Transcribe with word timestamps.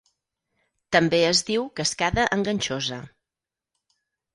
També 0.97 1.19
es 1.27 1.43
diu 1.51 1.69
cascada 1.83 2.27
enganxosa. 2.41 3.03